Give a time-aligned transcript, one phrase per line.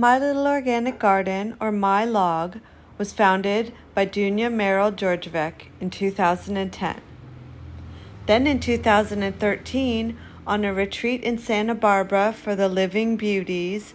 [0.00, 2.60] My Little Organic Garden, or My Log,
[2.98, 7.00] was founded by Dunya Merrill Georgievic in 2010.
[8.26, 10.16] Then in 2013,
[10.46, 13.92] on a retreat in Santa Barbara for the Living Beauties,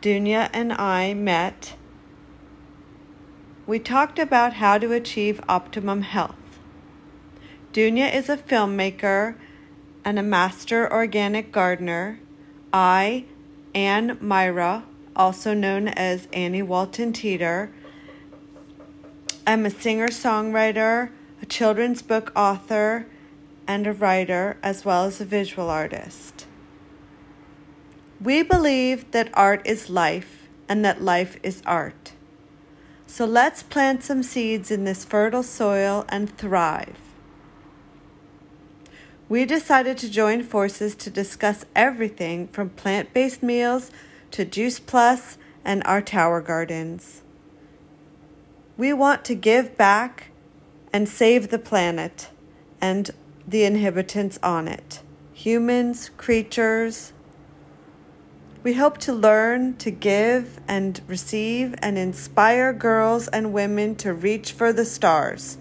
[0.00, 1.76] Dunya and I met.
[3.64, 6.58] We talked about how to achieve optimum health.
[7.72, 9.36] Dunya is a filmmaker
[10.04, 12.18] and a master organic gardener.
[12.72, 13.26] I,
[13.72, 14.82] Ann Myra,
[15.16, 17.72] also known as Annie Walton Teeter,
[19.46, 23.06] I'm a singer songwriter, a children's book author,
[23.66, 26.46] and a writer, as well as a visual artist.
[28.22, 32.12] We believe that art is life and that life is art.
[33.06, 36.98] So let's plant some seeds in this fertile soil and thrive.
[39.28, 43.90] We decided to join forces to discuss everything from plant based meals
[44.32, 47.22] to Juice Plus and our tower gardens.
[48.76, 50.30] We want to give back
[50.92, 52.30] and save the planet
[52.80, 53.10] and
[53.46, 57.12] the inhabitants on it humans, creatures.
[58.62, 64.52] We hope to learn, to give, and receive, and inspire girls and women to reach
[64.52, 65.58] for the stars.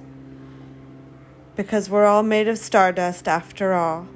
[1.56, 4.08] Because we're all made of stardust after all.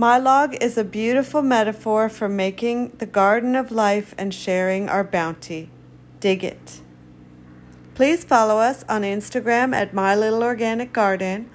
[0.00, 5.04] My log is a beautiful metaphor for making the garden of life and sharing our
[5.04, 5.68] bounty.
[6.20, 6.80] Dig it.
[7.94, 11.50] Please follow us on Instagram at My Little Organic Garden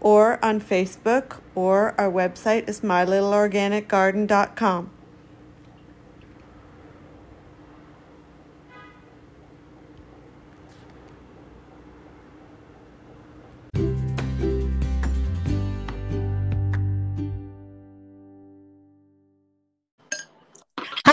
[0.00, 4.90] or on Facebook, or our website is mylittleorganicgarden.com.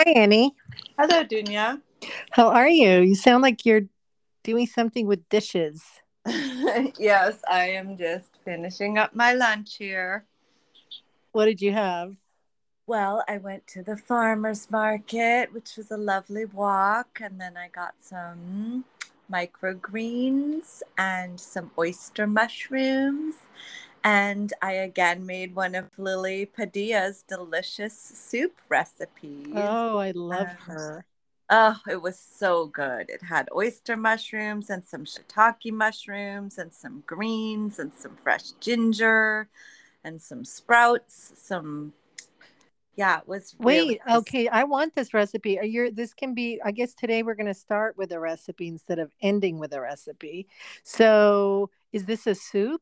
[0.10, 0.56] Hi, Annie.
[0.98, 1.80] Hello, Dunya.
[2.32, 3.02] How are you?
[3.02, 3.86] You sound like you're
[4.44, 5.84] doing something with dishes.
[6.98, 10.26] yes, I am just finishing up my lunch here.
[11.32, 12.16] What did you have?
[12.88, 17.68] Well, I went to the farmer's market, which was a lovely walk, and then I
[17.68, 18.86] got some
[19.32, 23.36] microgreens and some oyster mushrooms.
[24.04, 29.54] And I again made one of Lily Padilla's delicious soup recipes.
[29.56, 31.06] Oh, I love her.
[31.50, 33.10] Oh, it was so good.
[33.10, 39.50] It had oyster mushrooms and some shiitake mushrooms and some greens and some fresh ginger
[40.04, 41.94] and some sprouts, some
[42.96, 45.58] yeah, it was Wait, okay, I want this recipe.
[45.58, 48.68] Are you this can be I guess today we're going to start with a recipe
[48.68, 50.48] instead of ending with a recipe.
[50.84, 52.82] So, is this a soup?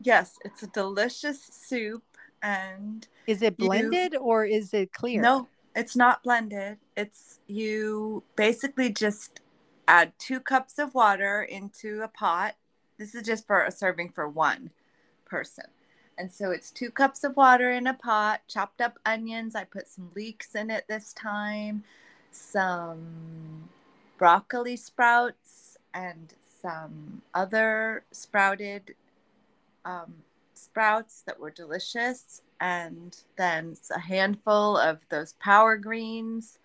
[0.00, 2.04] Yes, it's a delicious soup
[2.42, 4.18] and Is it blended you...
[4.18, 5.20] or is it clear?
[5.20, 6.78] No, it's not blended.
[6.96, 9.40] It's you basically just
[9.88, 12.56] add two cups of water into a pot.
[12.98, 14.70] This is just for a serving for one
[15.24, 15.64] person.
[16.18, 19.54] And so it's two cups of water in a pot, chopped up onions.
[19.54, 21.84] I put some leeks in it this time,
[22.30, 23.68] some
[24.16, 26.32] broccoli sprouts, and
[26.62, 28.94] some other sprouted
[29.86, 30.14] um,
[30.54, 36.58] sprouts that were delicious, and then a handful of those power greens.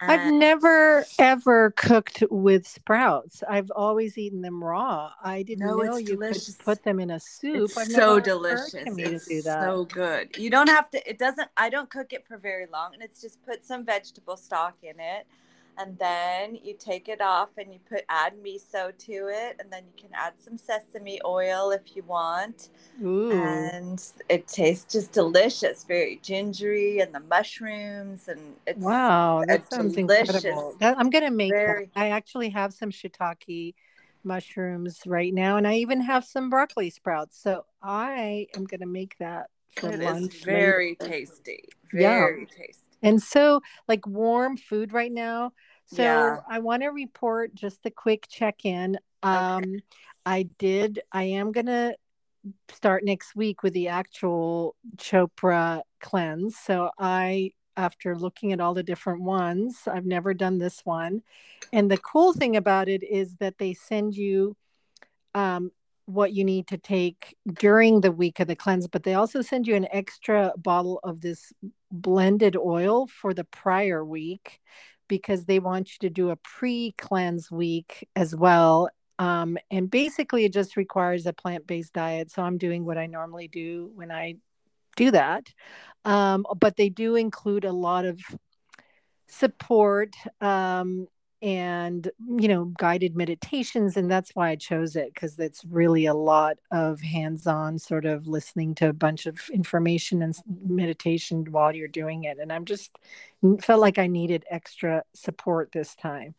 [0.00, 3.42] I've never ever cooked with sprouts.
[3.48, 5.12] I've always eaten them raw.
[5.22, 6.56] I didn't no, know you delicious.
[6.56, 7.70] could put them in a soup.
[7.74, 8.74] It's so delicious.
[8.74, 10.36] It's so good.
[10.36, 11.08] You don't have to.
[11.08, 11.48] It doesn't.
[11.56, 15.00] I don't cook it for very long, and it's just put some vegetable stock in
[15.00, 15.26] it
[15.78, 19.82] and then you take it off and you put add miso to it and then
[19.84, 22.68] you can add some sesame oil if you want
[23.02, 23.32] Ooh.
[23.32, 29.94] and it tastes just delicious very gingery and the mushrooms and it's wow that sounds
[29.94, 30.44] delicious.
[30.44, 31.90] incredible that, i'm gonna make very...
[31.96, 33.74] i actually have some shiitake
[34.22, 39.16] mushrooms right now and i even have some broccoli sprouts so i am gonna make
[39.18, 41.12] that for it lunch very later.
[41.12, 42.64] tasty very yeah.
[42.64, 45.52] tasty and so, like warm food right now.
[45.86, 46.38] So yeah.
[46.48, 48.98] I want to report just a quick check in.
[49.22, 49.82] Um, okay.
[50.26, 51.94] I did, I am going to
[52.70, 56.56] start next week with the actual Chopra cleanse.
[56.56, 61.22] So I, after looking at all the different ones, I've never done this one.
[61.72, 64.56] And the cool thing about it is that they send you
[65.34, 65.70] um,
[66.06, 69.66] what you need to take during the week of the cleanse, but they also send
[69.66, 71.52] you an extra bottle of this
[71.94, 74.60] blended oil for the prior week
[75.08, 78.88] because they want you to do a pre cleanse week as well.
[79.18, 82.30] Um, and basically, it just requires a plant based diet.
[82.30, 84.36] So I'm doing what I normally do when I
[84.96, 85.52] do that.
[86.04, 88.20] Um, but they do include a lot of
[89.28, 91.06] support um,
[91.44, 96.06] and mm, you know guided meditations and that's why i chose it because it's really
[96.06, 100.34] a lot of hands-on sort of listening to a bunch of information and
[100.66, 102.96] meditation while you're doing it and i'm just
[103.44, 106.34] mm, felt like i needed extra support this time.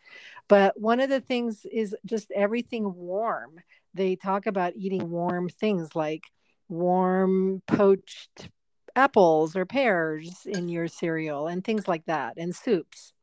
[0.48, 3.60] But one of the things is just everything warm.
[3.94, 6.24] They talk about eating warm things like
[6.70, 8.50] warm poached
[8.96, 13.14] apples or pears in your cereal and things like that and soups.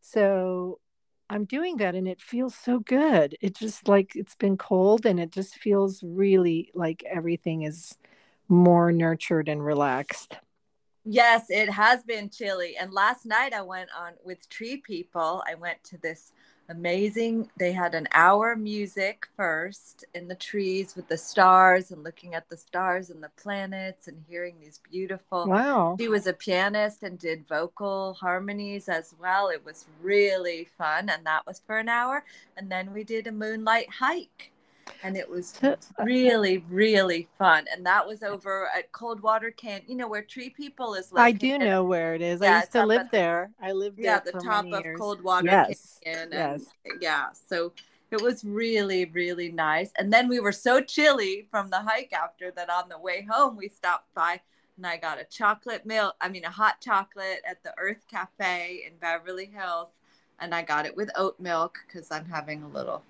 [0.00, 0.78] So
[1.28, 3.36] I'm doing that and it feels so good.
[3.40, 7.96] It just like it's been cold and it just feels really like everything is
[8.48, 10.36] more nurtured and relaxed.
[11.04, 12.76] Yes, it has been chilly.
[12.76, 15.42] And last night I went on with Tree People.
[15.48, 16.32] I went to this
[16.68, 17.50] amazing.
[17.58, 22.48] They had an hour music first in the trees with the stars and looking at
[22.48, 25.46] the stars and the planets and hearing these beautiful.
[25.46, 25.96] Wow.
[25.98, 29.48] She was a pianist and did vocal harmonies as well.
[29.48, 31.08] It was really fun.
[31.08, 32.24] And that was for an hour.
[32.56, 34.52] And then we did a moonlight hike
[35.02, 35.68] and it was uh,
[35.98, 40.50] uh, really really fun and that was over at coldwater can you know where tree
[40.50, 41.26] people is located.
[41.26, 44.04] i do know where it is yeah, i used to live there i lived there.
[44.04, 44.98] yeah the top of years.
[44.98, 46.00] coldwater yes.
[46.04, 46.64] Canyon yes.
[47.00, 47.72] yeah so
[48.10, 52.50] it was really really nice and then we were so chilly from the hike after
[52.50, 54.40] that on the way home we stopped by
[54.76, 58.84] and i got a chocolate milk i mean a hot chocolate at the earth cafe
[58.86, 59.88] in beverly hills
[60.38, 63.02] and i got it with oat milk because i'm having a little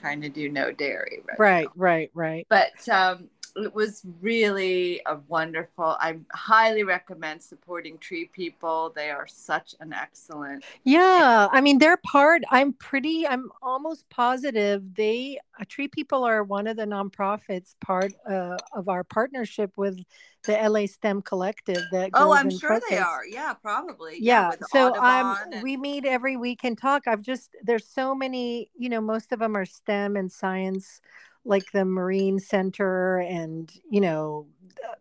[0.00, 1.22] trying to do no dairy.
[1.26, 2.46] Right, right, right, right.
[2.48, 8.92] But um, it was really a wonderful i highly recommend supporting tree people.
[8.94, 14.82] They are such an excellent yeah i mean they're part i'm pretty i'm almost positive
[14.94, 20.02] they uh, tree people are one of the nonprofits part uh, of our partnership with
[20.44, 23.24] the la stem collective that oh i'm sure they are.
[23.26, 24.16] Yeah probably.
[24.18, 25.62] Yeah, yeah so i'm and...
[25.62, 27.06] we meet every week and talk.
[27.06, 31.00] I've just there's so many you know most of them are stem and science
[31.44, 34.46] like the Marine Center and, you know,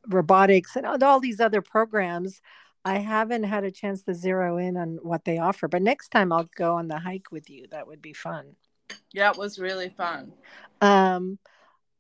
[0.08, 2.42] robotics and all these other programs.
[2.86, 6.32] I haven't had a chance to zero in on what they offer, but next time
[6.32, 7.66] I'll go on the hike with you.
[7.72, 8.56] That would be fun.
[9.12, 10.32] Yeah, it was really fun.
[10.82, 11.38] Um,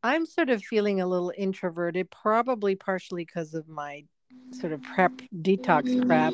[0.01, 4.05] I'm sort of feeling a little introverted, probably partially because of my
[4.51, 6.33] sort of prep detox prep,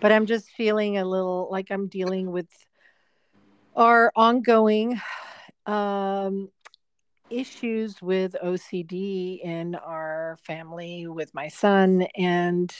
[0.00, 2.48] but I'm just feeling a little like I'm dealing with
[3.74, 5.00] our ongoing
[5.66, 6.50] um,
[7.30, 12.06] issues with OCD in our family with my son.
[12.16, 12.72] And,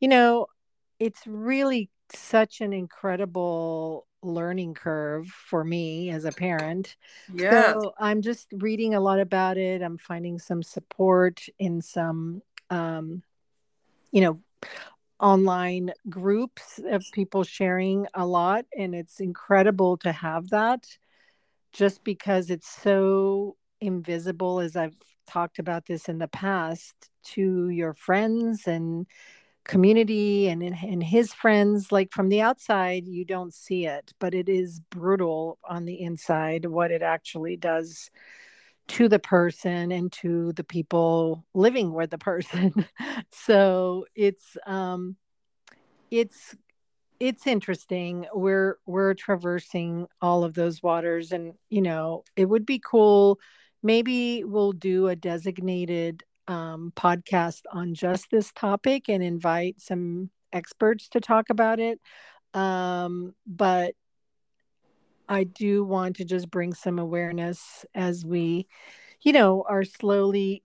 [0.00, 0.46] you know,
[0.98, 6.96] it's really such an incredible learning curve for me as a parent.
[7.32, 7.72] Yeah.
[7.72, 9.82] So I'm just reading a lot about it.
[9.82, 13.22] I'm finding some support in some, um,
[14.10, 14.40] you know,
[15.18, 18.64] online groups of people sharing a lot.
[18.76, 20.86] And it's incredible to have that
[21.72, 24.96] just because it's so invisible as I've
[25.26, 26.94] talked about this in the past
[27.24, 29.06] to your friends and
[29.64, 34.48] community and and his friends like from the outside you don't see it but it
[34.48, 38.10] is brutal on the inside what it actually does
[38.88, 42.86] to the person and to the people living with the person.
[43.30, 45.16] So it's um
[46.10, 46.54] it's
[47.18, 48.26] it's interesting.
[48.34, 53.38] We're we're traversing all of those waters and you know it would be cool
[53.82, 61.08] maybe we'll do a designated um, podcast on just this topic and invite some experts
[61.10, 62.00] to talk about it.
[62.54, 63.94] Um, but
[65.28, 68.66] I do want to just bring some awareness as we,
[69.22, 70.62] you know, are slowly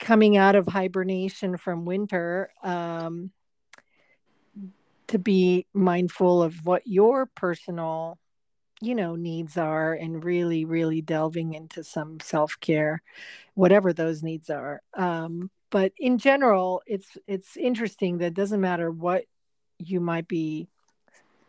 [0.00, 2.50] coming out of hibernation from winter.
[2.62, 3.30] Um,
[5.08, 8.18] to be mindful of what your personal
[8.80, 13.02] you know needs are and really really delving into some self-care
[13.54, 14.82] whatever those needs are.
[14.94, 19.24] Um, but in general it's it's interesting that it doesn't matter what
[19.78, 20.68] you might be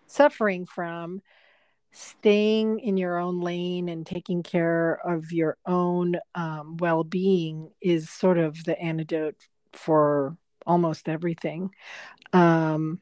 [0.08, 1.22] suffering from
[1.92, 8.38] staying in your own lane and taking care of your own um, well-being is sort
[8.38, 9.36] of the antidote
[9.74, 11.72] for almost everything.
[12.34, 13.00] Um,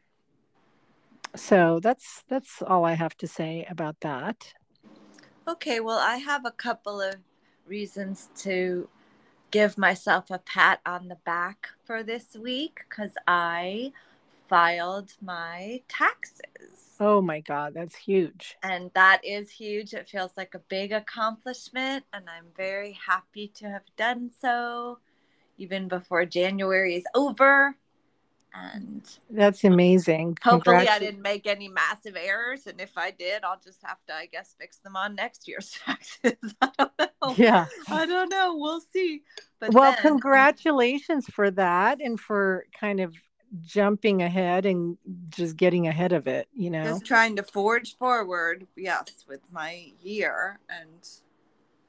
[1.35, 4.53] so that's that's all I have to say about that.
[5.47, 7.15] Okay, well, I have a couple of
[7.65, 8.89] reasons to
[9.51, 13.91] give myself a pat on the back for this week because I
[14.47, 16.95] filed my taxes.
[16.99, 18.57] Oh my God, that's huge.
[18.63, 19.93] And that is huge.
[19.93, 24.99] It feels like a big accomplishment, and I'm very happy to have done so
[25.57, 27.77] even before January is over
[28.55, 30.37] and that's amazing.
[30.43, 34.13] Hopefully, I didn't make any massive errors, and if I did, I'll just have to,
[34.13, 36.37] I guess, fix them on next year's taxes.
[36.61, 37.33] I don't know.
[37.37, 38.55] Yeah, I don't know.
[38.55, 39.23] We'll see.
[39.59, 39.97] But well, then...
[39.97, 43.15] Um, congratulations for that, and for kind of
[43.61, 44.97] jumping ahead and
[45.29, 46.47] just getting ahead of it.
[46.53, 48.67] You know, just trying to forge forward.
[48.75, 51.07] Yes, with my year and.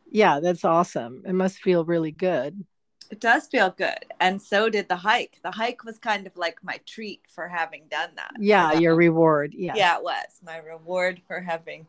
[0.08, 1.24] Yeah, that's awesome.
[1.26, 2.64] It must feel really good.
[3.10, 4.06] It does feel good.
[4.20, 5.38] And so did the hike.
[5.42, 8.32] The hike was kind of like my treat for having done that.
[8.38, 9.54] Yeah, your reward.
[9.54, 9.74] Yeah.
[9.76, 11.86] Yeah, it was my reward for having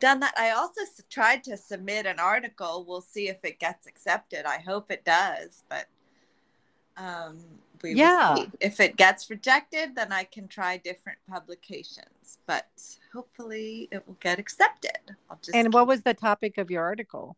[0.00, 0.34] done that.
[0.36, 2.84] I also tried to submit an article.
[2.86, 4.44] We'll see if it gets accepted.
[4.46, 5.86] I hope it does, but
[6.96, 7.38] um
[7.82, 8.36] we yeah.
[8.60, 12.66] If it gets rejected, then I can try different publications, but
[13.12, 15.16] hopefully it will get accepted.
[15.30, 17.36] I'll just And what was the topic of your article?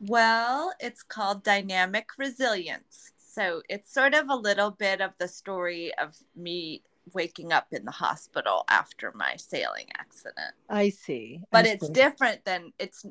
[0.00, 3.12] Well, it's called Dynamic Resilience.
[3.16, 6.82] So it's sort of a little bit of the story of me
[7.12, 10.54] waking up in the hospital after my sailing accident.
[10.70, 11.40] I see.
[11.50, 11.92] But I it's see.
[11.92, 13.04] different than it's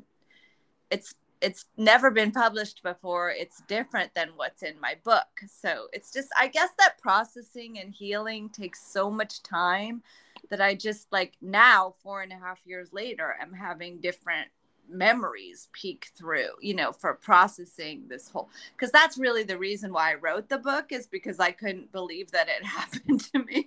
[0.90, 3.30] it's it's never been published before.
[3.30, 5.28] It's different than what's in my book.
[5.46, 10.02] So it's just I guess that processing and healing takes so much time
[10.50, 14.48] that I just like now, four and a half years later, I'm having different
[14.88, 20.12] memories peek through you know for processing this whole because that's really the reason why
[20.12, 23.66] i wrote the book is because i couldn't believe that it happened to me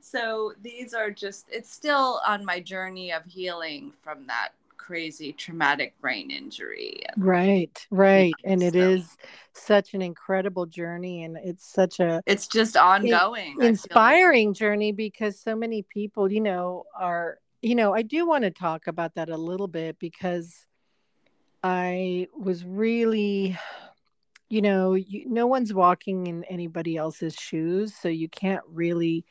[0.00, 5.98] so these are just it's still on my journey of healing from that crazy traumatic
[6.00, 8.78] brain injury right right and it so.
[8.78, 9.16] is
[9.54, 14.56] such an incredible journey and it's such a it's just ongoing inspiring like.
[14.56, 18.88] journey because so many people you know are you know, I do want to talk
[18.88, 20.66] about that a little bit because
[21.62, 23.56] I was really,
[24.50, 29.24] you know, you, no one's walking in anybody else's shoes, so you can't really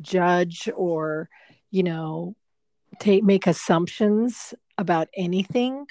[0.00, 1.28] judge or,
[1.72, 2.36] you know,
[3.00, 5.84] take make assumptions about anything.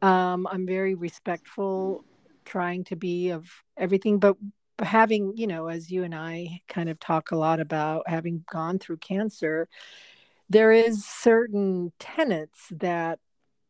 [0.00, 2.06] Um, I'm very respectful,
[2.46, 4.38] trying to be of everything, but
[4.78, 8.78] having, you know, as you and I kind of talk a lot about having gone
[8.78, 9.68] through cancer,
[10.48, 13.18] there is certain tenets that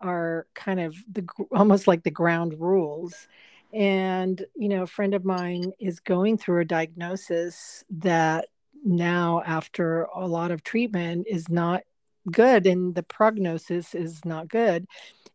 [0.01, 3.29] are kind of the almost like the ground rules.
[3.73, 8.47] And you know a friend of mine is going through a diagnosis that
[8.85, 11.83] now after a lot of treatment is not
[12.31, 14.87] good and the prognosis is not good.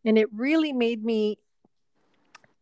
[0.04, 1.38] And it really made me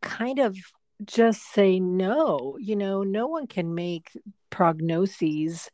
[0.01, 0.57] kind of
[1.05, 4.11] just say no you know no one can make
[4.51, 5.69] prognoses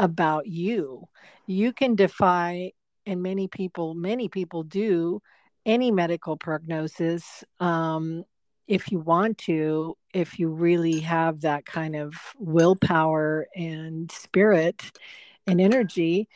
[0.00, 1.06] about you.
[1.46, 2.72] You can defy,
[3.06, 5.20] and many people, many people do,
[5.66, 8.24] any medical prognosis um,
[8.66, 14.82] if you want to, if you really have that kind of willpower and spirit
[15.46, 16.28] and energy.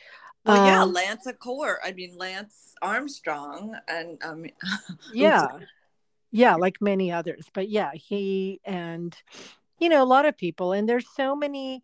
[0.45, 1.77] Well, yeah, um, Lance Acord.
[1.83, 4.45] I mean, Lance Armstrong, and um,
[5.13, 5.47] yeah,
[6.31, 7.47] yeah, like many others.
[7.51, 9.15] But yeah, he and
[9.79, 11.83] you know a lot of people, and there's so many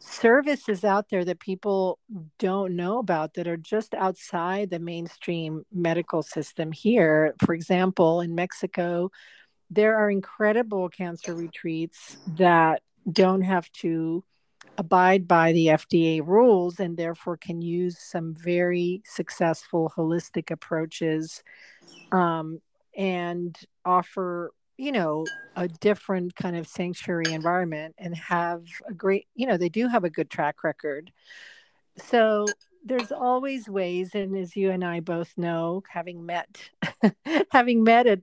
[0.00, 1.98] services out there that people
[2.38, 7.34] don't know about that are just outside the mainstream medical system here.
[7.44, 9.10] For example, in Mexico,
[9.70, 14.24] there are incredible cancer retreats that don't have to
[14.78, 21.42] abide by the FDA rules and therefore can use some very successful holistic approaches
[22.10, 22.60] um,
[22.96, 29.46] and offer you know a different kind of sanctuary environment and have a great you
[29.46, 31.12] know they do have a good track record.
[31.98, 32.46] So
[32.82, 36.70] there's always ways and as you and i both know having met
[37.50, 38.20] having met at,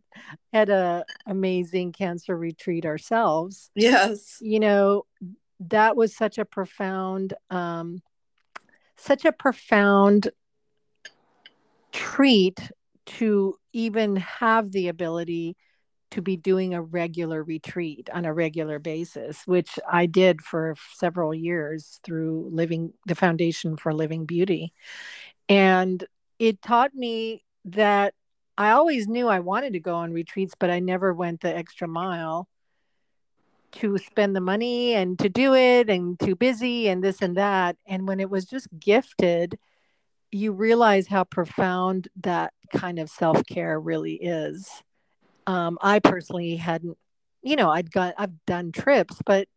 [0.51, 4.39] at a amazing cancer retreat ourselves yes.
[4.41, 5.05] you know
[5.59, 8.01] that was such a profound um
[8.95, 10.29] such a profound
[11.91, 12.71] treat
[13.05, 15.55] to even have the ability
[16.11, 21.33] to be doing a regular retreat on a regular basis, which I did for several
[21.33, 24.73] years through living the Foundation for Living Beauty.
[25.49, 26.03] And
[26.39, 28.13] it taught me that
[28.57, 31.87] I always knew I wanted to go on retreats, but I never went the extra
[31.87, 32.47] mile
[33.73, 37.75] to spend the money and to do it and too busy and this and that.
[37.85, 39.59] And when it was just gifted,
[40.31, 44.83] you realize how profound that kind of self care really is
[45.47, 46.97] um, I personally hadn't,
[47.41, 49.47] you know, I'd got, I've done trips, but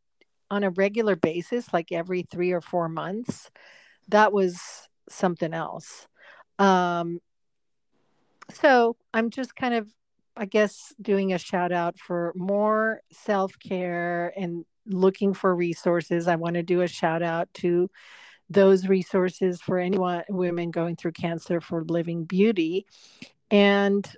[0.51, 3.51] on a regular basis, like every three or four months,
[4.09, 4.59] that was
[5.09, 6.07] something else.
[6.59, 7.21] Um,
[8.53, 9.89] so I'm just kind of,
[10.37, 16.37] I guess, doing a shout out for more self care and looking for resources, I
[16.37, 17.91] want to do a shout out to
[18.49, 22.87] those resources for anyone women going through cancer for living beauty
[23.51, 24.09] and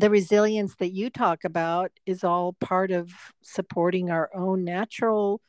[0.00, 5.40] the resilience that you talk about is all part of supporting our own natural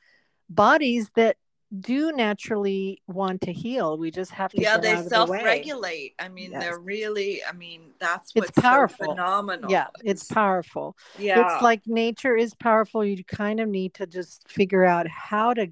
[0.50, 1.38] bodies that
[1.80, 3.98] do naturally want to heal.
[3.98, 6.16] We just have to yeah, they self-regulate.
[6.18, 6.62] The I mean, yes.
[6.62, 7.42] they're really.
[7.46, 9.06] I mean, that's what's it's powerful.
[9.06, 9.72] So phenomenal.
[9.72, 10.98] Yeah, it's powerful.
[11.18, 13.06] Yeah, it's like nature is powerful.
[13.06, 15.72] You kind of need to just figure out how to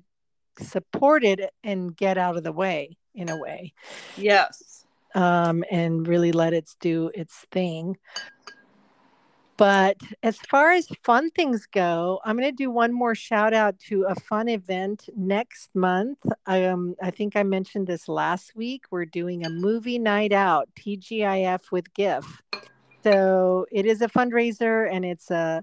[0.59, 3.73] support it and get out of the way in a way.
[4.17, 4.85] Yes.
[5.15, 7.97] Um, and really let it do its thing.
[9.59, 13.77] But as far as fun things go, I'm going to do one more shout out
[13.89, 16.19] to a fun event next month.
[16.45, 18.85] Um, I think I mentioned this last week.
[18.89, 22.41] We're doing a movie night out, TGIF with GIF.
[23.03, 25.61] So it is a fundraiser and it's a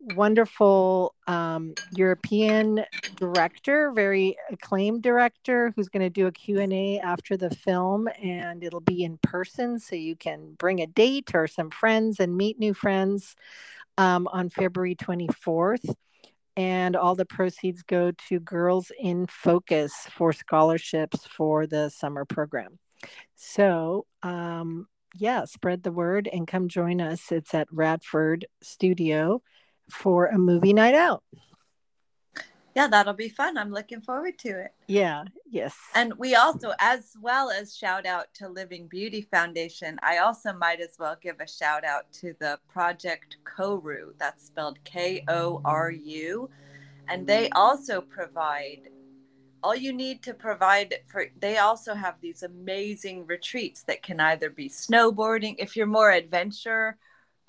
[0.00, 2.84] wonderful um, European
[3.16, 8.80] director, very acclaimed director, who's going to do a Q&A after the film, and it'll
[8.80, 12.74] be in person, so you can bring a date or some friends and meet new
[12.74, 13.36] friends
[13.98, 15.94] um, on February 24th.
[16.56, 22.78] And all the proceeds go to Girls in Focus for scholarships for the summer program.
[23.36, 27.32] So, um, yeah, spread the word and come join us.
[27.32, 29.42] It's at Radford Studio
[29.90, 31.22] for a movie night out.
[32.74, 33.58] Yeah, that'll be fun.
[33.58, 34.72] I'm looking forward to it.
[34.86, 35.76] Yeah, yes.
[35.94, 40.80] And we also, as well as shout out to Living Beauty Foundation, I also might
[40.80, 44.12] as well give a shout out to the Project Koru.
[44.18, 46.48] That's spelled K O R U.
[47.08, 48.88] And they also provide
[49.62, 54.48] all you need to provide for they also have these amazing retreats that can either
[54.48, 56.96] be snowboarding if you're more adventure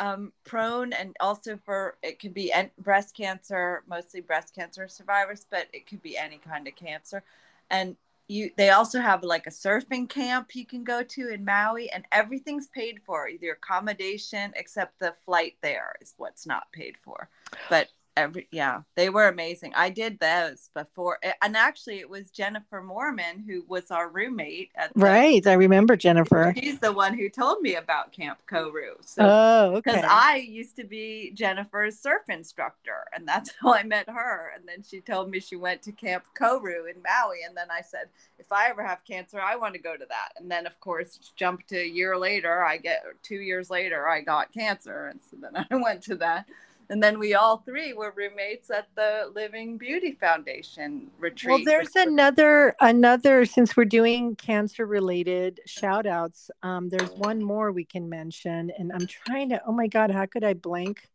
[0.01, 5.67] um, prone and also for it could be breast cancer mostly breast cancer survivors but
[5.73, 7.23] it could be any kind of cancer.
[7.69, 7.95] And
[8.27, 12.03] you they also have like a surfing camp you can go to in maui and
[12.11, 17.29] everything's paid for either accommodation except the flight there is what's not paid for.
[17.69, 17.89] But
[18.21, 19.73] every yeah they were amazing.
[19.75, 24.93] I did those before and actually it was jennifer mormon who was our roommate at
[24.93, 26.53] the, right i remember jennifer.
[26.55, 29.91] She's the one who told me about camp koru so oh okay.
[29.91, 34.67] because i used to be jennifer's surf instructor and that's how i met her and
[34.67, 38.07] then she told me she went to camp koru in maui and then i said
[38.39, 40.29] if i ever have cancer i want to go to that.
[40.37, 44.21] And then of course jump to a year later i get two years later i
[44.21, 46.47] got cancer and so then i went to that
[46.91, 51.49] and then we all three were roommates at the Living Beauty Foundation retreat.
[51.49, 56.51] Well, there's another another since we're doing cancer related shout outs.
[56.63, 59.61] Um, there's one more we can mention, and I'm trying to.
[59.65, 61.07] Oh my God, how could I blank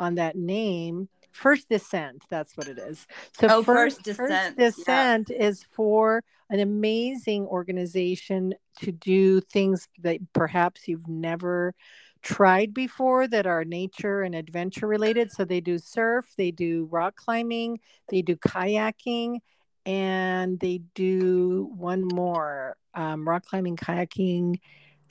[0.00, 1.10] on that name?
[1.38, 3.06] First Descent, that's what it is.
[3.38, 5.46] So oh, First, First Descent, First Descent yeah.
[5.46, 11.74] is for an amazing organization to do things that perhaps you've never
[12.22, 15.30] tried before that are nature and adventure related.
[15.30, 19.38] So they do surf, they do rock climbing, they do kayaking,
[19.86, 24.58] and they do one more um, rock climbing, kayaking,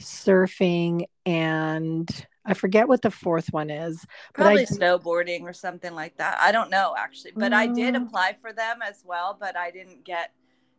[0.02, 2.10] surfing, and
[2.48, 4.06] I forget what the fourth one is.
[4.34, 6.40] Probably I, snowboarding or something like that.
[6.40, 8.08] I don't know actually, but I did mm.
[8.08, 10.32] apply for them as well, but I didn't get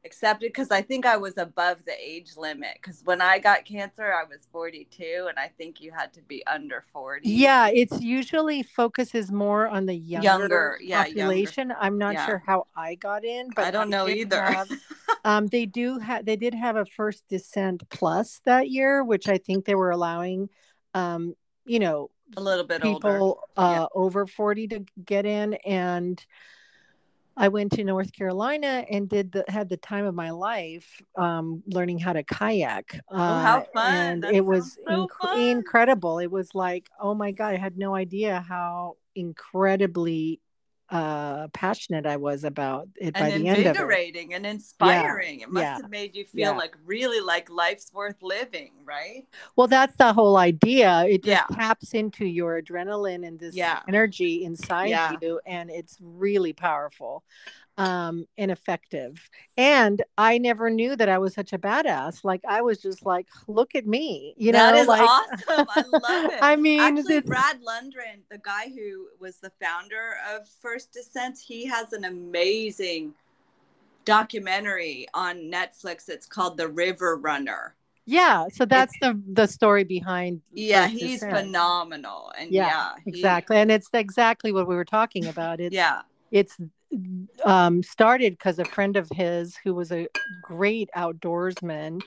[0.04, 2.74] accepted because I think I was above the age limit.
[2.80, 6.44] Because when I got cancer, I was 42, and I think you had to be
[6.46, 7.28] under 40.
[7.28, 11.68] Yeah, it's usually focuses more on the younger, younger yeah, population.
[11.68, 11.82] Younger.
[11.84, 12.26] I'm not yeah.
[12.26, 14.42] sure how I got in, but I don't know either.
[14.42, 14.68] Have,
[15.24, 19.38] um, they do have they did have a first descent plus that year, which I
[19.38, 20.48] think they were allowing,
[20.94, 21.34] um,
[21.68, 23.86] you know, a little bit people uh, yeah.
[23.94, 26.24] over 40 to get in and
[27.38, 31.62] I went to North Carolina and did the had the time of my life um,
[31.68, 33.00] learning how to kayak.
[33.08, 33.94] Uh, oh, how fun!
[33.94, 36.18] And that it was so inc- incredible.
[36.18, 40.40] It was like, oh my god, I had no idea how incredibly
[40.90, 44.16] uh passionate I was about it and by the end of it.
[44.32, 45.40] and inspiring.
[45.40, 46.56] Yeah, it must yeah, have made you feel yeah.
[46.56, 49.26] like really like life's worth living, right?
[49.56, 51.04] Well, that's the whole idea.
[51.04, 53.54] It just taps into your adrenaline and this
[53.86, 57.22] energy inside you, and it's really powerful
[57.78, 59.30] um, ineffective.
[59.56, 62.24] And I never knew that I was such a badass.
[62.24, 64.76] Like I was just like, look at me, you that know.
[64.76, 65.66] That is like, awesome.
[65.70, 66.38] I love it.
[66.42, 71.64] I mean, actually, Brad Lundgren, the guy who was the founder of First Descent, he
[71.66, 73.14] has an amazing
[74.04, 76.08] documentary on Netflix.
[76.08, 77.76] It's called The River Runner.
[78.06, 80.40] Yeah, so that's it's, the the story behind.
[80.50, 81.46] Yeah, he's Descent.
[81.46, 85.60] phenomenal, and yeah, yeah exactly, and it's exactly what we were talking about.
[85.60, 86.56] It's yeah, it's
[87.44, 90.08] um, started because a friend of his who was a
[90.42, 92.00] great outdoorsman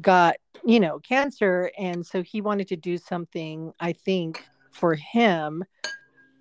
[0.00, 5.64] got you know cancer and so he wanted to do something i think for him.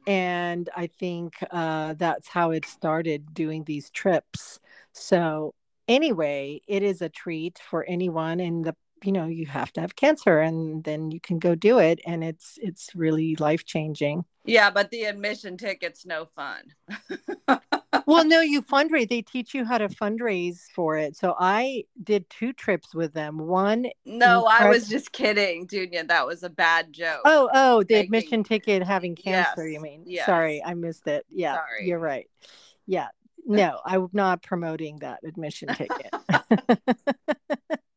[0.08, 4.60] And i think uh, that's how it started doing these trips.
[4.93, 5.54] So
[5.88, 9.95] anyway it is a treat for anyone and the you know you have to have
[9.95, 14.69] cancer and then you can go do it and it's it's really life changing yeah
[14.69, 16.63] but the admission ticket's no fun
[18.06, 22.30] well no you fundraise they teach you how to fundraise for it so i did
[22.30, 26.08] two trips with them one no i was just kidding Dunya.
[26.08, 30.04] that was a bad joke oh oh the admission ticket having cancer yes, you mean
[30.06, 30.25] yes.
[30.25, 31.88] sorry i missed it yeah sorry.
[31.88, 32.27] you're right
[32.88, 33.08] yeah
[33.45, 36.13] no i'm not promoting that admission ticket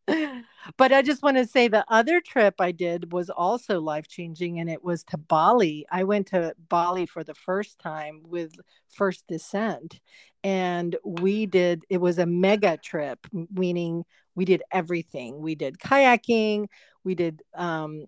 [0.76, 4.58] but I just want to say the other trip I did was also life changing,
[4.58, 5.86] and it was to Bali.
[5.90, 8.52] I went to Bali for the first time with
[8.88, 10.00] First Descent,
[10.42, 15.40] and we did it was a mega trip, meaning we did everything.
[15.40, 16.66] We did kayaking,
[17.04, 18.06] we did um,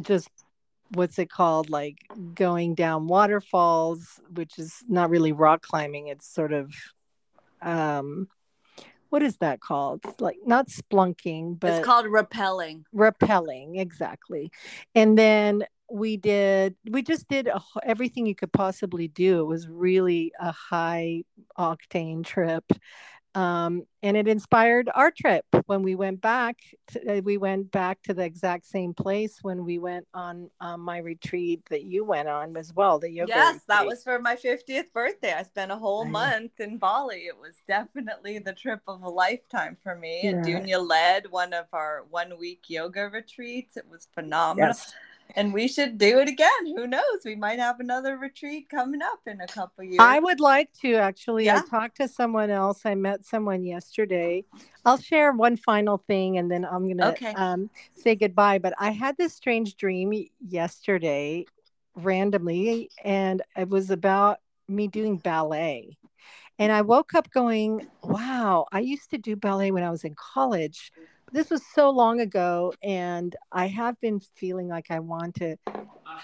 [0.00, 0.28] just
[0.92, 1.98] what's it called like
[2.34, 6.72] going down waterfalls which is not really rock climbing it's sort of
[7.60, 8.28] um
[9.10, 10.02] what is that called?
[10.20, 12.84] Like not splunking, but it's called rappelling.
[12.94, 14.50] Rappelling, exactly.
[14.94, 19.40] And then we did we just did a, everything you could possibly do.
[19.40, 21.24] It was really a high
[21.58, 22.64] octane trip
[23.36, 25.44] um, and it inspired our trip.
[25.66, 26.56] When we went back
[26.88, 30.80] to, uh, we went back to the exact same place when we went on um,
[30.80, 33.62] my retreat that you went on as well the yoga yes retreat.
[33.68, 35.34] that was for my 50th birthday.
[35.34, 37.26] I spent a whole month in bali.
[37.26, 40.20] It was definitely the trip of a lifetime for me.
[40.22, 40.30] Yeah.
[40.30, 43.76] and dunya led one of our one week yoga retreats.
[43.76, 44.68] It was phenomenal.
[44.68, 44.94] Yes
[45.34, 46.66] and we should do it again.
[46.76, 47.22] Who knows?
[47.24, 49.98] We might have another retreat coming up in a couple years.
[49.98, 51.46] I would like to actually.
[51.46, 51.62] Yeah.
[51.64, 52.82] I talked to someone else.
[52.84, 54.44] I met someone yesterday.
[54.84, 57.34] I'll share one final thing and then I'm gonna okay.
[57.34, 58.58] um, say goodbye.
[58.58, 61.46] But I had this strange dream yesterday,
[61.94, 65.96] randomly, and it was about me doing ballet.
[66.58, 68.66] And I woke up going, "Wow!
[68.72, 70.92] I used to do ballet when I was in college."
[71.32, 75.56] This was so long ago and i have been feeling like i want to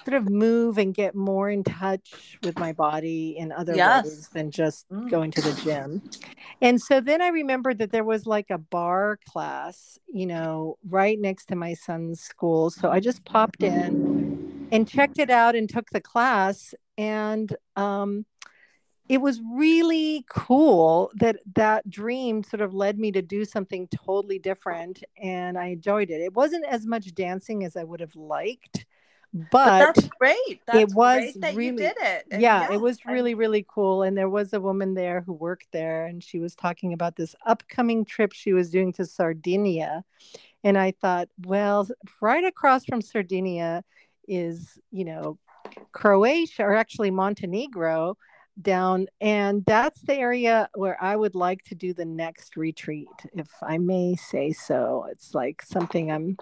[0.04, 4.04] sort of move and get more in touch with my body in other yes.
[4.04, 5.10] ways than just mm.
[5.10, 6.02] going to the gym
[6.60, 11.18] and so then i remembered that there was like a barre class you know right
[11.20, 15.68] next to my son's school so i just popped in and checked it out and
[15.68, 18.24] took the class and um
[19.12, 24.38] it was really cool that that dream sort of led me to do something totally
[24.38, 26.22] different and i enjoyed it.
[26.22, 28.86] It wasn't as much dancing as i would have liked
[29.34, 30.62] but, but that's great.
[30.66, 33.66] that's it was that really, you did it and yeah, yeah, it was really really
[33.68, 37.14] cool and there was a woman there who worked there and she was talking about
[37.16, 40.04] this upcoming trip she was doing to sardinia
[40.64, 41.86] and i thought well
[42.22, 43.84] right across from sardinia
[44.26, 45.38] is you know
[45.92, 48.16] croatia or actually montenegro
[48.60, 53.48] down and that's the area where i would like to do the next retreat if
[53.62, 55.06] i may say so.
[55.10, 56.36] It's like something i'm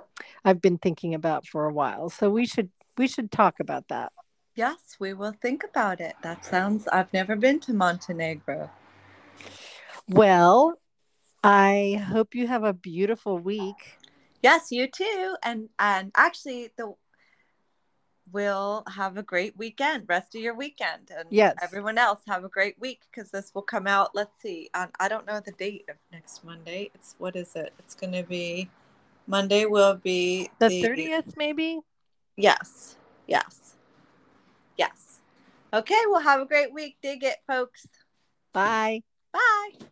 [0.44, 4.12] i've been thinking about for a while so we should we should talk about that.
[4.57, 6.16] Yes we will think about it.
[6.23, 8.70] That sounds i've never been to montenegro.
[10.09, 10.81] Well
[11.44, 13.99] i hope you have a beautiful week.
[14.42, 16.94] Yes you too and and actually the
[18.33, 21.11] will have a great weekend, rest of your weekend.
[21.16, 21.57] And yes.
[21.62, 24.14] everyone else have a great week because this will come out.
[24.14, 24.71] Let's see.
[24.75, 26.90] On, I don't know the date of next Monday.
[26.95, 27.73] It's what is it?
[27.79, 28.71] It's going to be
[29.27, 31.81] Monday will be the, the 30th, maybe?
[32.37, 32.97] Yes.
[33.27, 33.77] Yes.
[34.77, 35.21] Yes.
[35.73, 36.03] Okay.
[36.11, 36.97] Well, have a great week.
[37.03, 37.87] Dig it, folks.
[38.53, 39.03] Bye.
[39.33, 39.87] Bye.